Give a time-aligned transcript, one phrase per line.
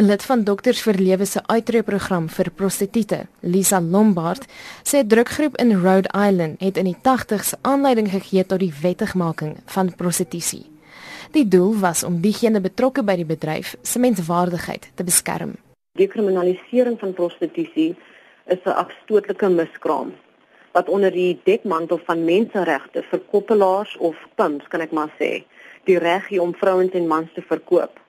[0.00, 4.46] 'n Lid van Dokters vir Lewe se uitreëprogram vir prostituie, Lisa Lombard,
[4.82, 9.56] sê 'n drukgroep in Rhode Island het in die 80's aanleiding gegee tot die wettigmaking
[9.66, 10.64] van prostitusie.
[11.32, 15.52] Die doel was om diegene betrokke by die bedryf se menswaardigheid te beskerm.
[15.92, 17.96] Die kriminalisering van prostitusie
[18.46, 20.12] is 'n afstootlike miskraam
[20.72, 25.44] wat onder die dekmantel van menseregte vir koppelaars of pimps, kan ek maar sê,
[25.84, 28.00] die reg gee om vrouens en mans te verkoop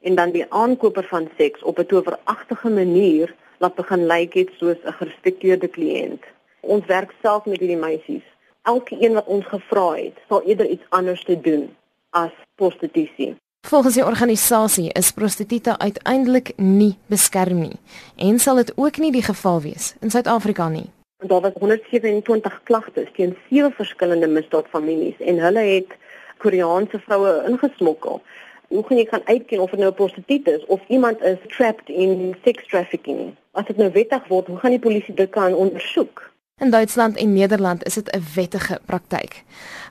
[0.00, 4.76] en dan die aankoper van seks op 'n toweragtige manier laat begin lyk het soos
[4.84, 6.22] 'n gerespekteerde kliënt.
[6.60, 8.26] Ons werk self met hierdie meisies.
[8.62, 11.76] Elke een wat ons gevra het, sal eerder iets anders te doen
[12.10, 13.36] as prostitusie.
[13.66, 17.78] Volgens die organisasie is prostituie uiteindelik nie beskerm nie
[18.16, 20.86] en sal dit ook nie die geval wees in Suid-Afrika nie.
[21.18, 25.96] Daar was 127 klagtes teen sewe verskillende misdaadfamilies en hulle het
[26.38, 28.22] Koreaanse vroue ingesmokkel.
[28.68, 31.88] Hoe gaan jy kan uitken of dit nou 'n prostituut is of iemand is trapped
[31.88, 33.34] in sex trafficking?
[33.52, 36.30] As dit nou wettig word, hoe gaan die polisie dit kan ondersoek?
[36.60, 39.42] In Duitsland en Nederland is dit 'n wettige praktyk.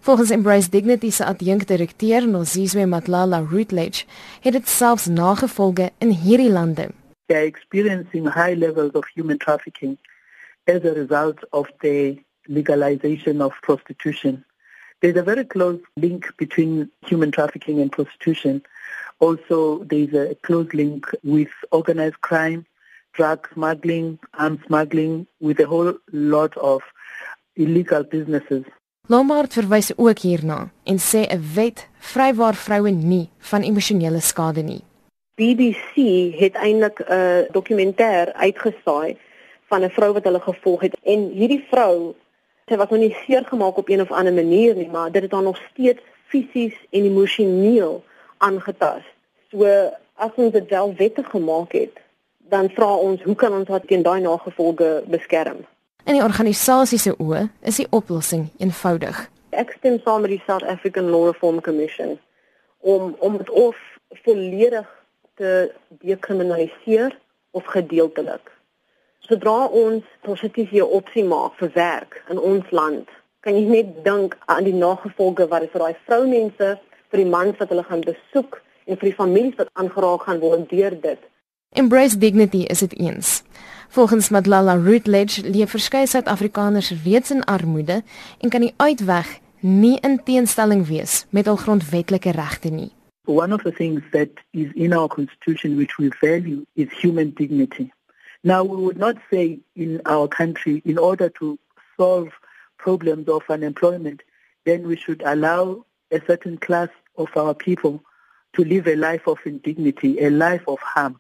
[0.02, 4.06] Volgens Embrace Dignity se adjunkdirekteur Nozizwe Matlala Routledge
[4.42, 6.88] het dit selfs nagevolge in hierdie lande.
[7.26, 9.98] They are experiencing high levels of human trafficking
[10.64, 14.46] as a result of the legalization of prostitution.
[15.02, 18.64] There's a very close link between human trafficking and prostitution.
[19.20, 22.66] Also, there's a close link with organized crime,
[23.14, 26.82] drug smuggling, arms smuggling, with a whole lot of
[27.56, 28.64] illegal businesses.
[29.10, 34.84] Lombard verwys ook hierna en sê 'n wet vrywaar vroue nie van emosionele skade nie.
[35.36, 35.96] BBC
[36.40, 39.18] het eintlik 'n dokumentêr uitgesaai
[39.70, 42.16] van 'n vrou wat hulle gevolg het en hierdie vrou
[42.68, 45.32] sy was nog nie seer gemaak op een of ander manier nie, maar dit het
[45.32, 48.04] haar nog steeds fisies en emosioneel
[48.38, 49.08] aangetast.
[49.52, 49.66] So
[50.14, 51.96] as ons dit wel wettig gemaak het,
[52.38, 55.64] dan vra ons hoe kan ons dit teen daai nagevolge beskerm?
[56.04, 59.26] In die organisasie se oë is die oplossing eenvoudig.
[59.56, 62.18] Ek stem saam met die South African Law Reform Commission
[62.84, 63.80] om om dit of
[64.24, 64.88] volledig
[65.40, 65.72] te
[66.04, 67.16] dekriminaliseer
[67.52, 68.57] of gedeeltelik
[69.28, 73.08] sodra ons positiewe opsie maak vir werk in ons land,
[73.44, 76.70] kan jy net dink aan die nagevolge wat dit vir daai vroumense,
[77.12, 80.70] vir die mans wat hulle gaan besoek en vir die families wat aangeraak gaan word
[80.72, 81.20] deur dit.
[81.76, 83.44] Embrace dignity is dit eens.
[83.90, 88.02] Volgens Madlala Routledge leef verskeie Suid-Afrikaners reeds in armoede
[88.40, 92.92] en kan die uitweg nie in teenstelling wees met hul grondwetlike regte nie.
[93.28, 97.92] One of the things that is in our constitution which we value is human dignity.
[98.44, 101.58] Now, we would not say in our country, in order to
[101.98, 102.30] solve
[102.78, 104.22] problems of unemployment,
[104.66, 108.04] then we should allow a certain class of our people
[108.54, 111.20] to live a life of indignity, a life of harm.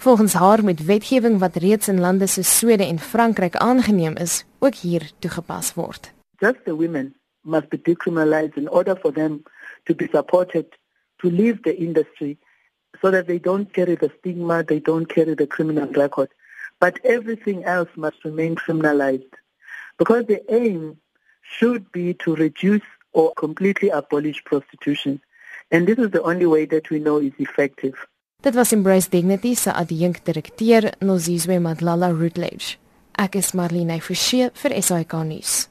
[0.00, 4.74] Volgens haar moet wetgewing wat reeds in lande soos Swede en Frankryk aangeneem is, ook
[4.74, 6.12] hier toegepas word.
[6.38, 9.42] Just the women must be decriminalized in order for them
[9.82, 10.66] to be supported
[11.16, 12.38] to leave the industry
[13.00, 16.28] so that they don't carry the stigma, they don't carry the criminal record.
[16.80, 19.32] But everything else must remain criminalized
[19.98, 20.98] because the aim
[21.42, 25.20] should be to reduce or completely abolish prostitution.
[25.70, 27.94] And this is the only way that we know is effective.
[28.42, 32.78] Dit was Embrace Dignity se adjunkdirekteur Nozizwe Madlala Routledge.
[33.18, 35.68] Ek is Marlene Forsie vir SAK nuus.